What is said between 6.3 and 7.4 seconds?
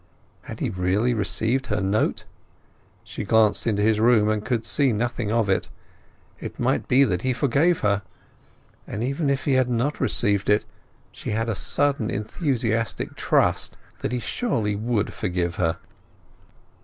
It might be that he